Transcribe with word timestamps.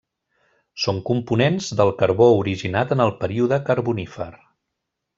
Són 0.85 1.01
components 1.09 1.69
del 1.81 1.93
carbó 2.01 2.31
originat 2.39 2.97
en 2.97 3.07
el 3.09 3.15
període 3.23 3.63
Carbonífer. 3.71 4.31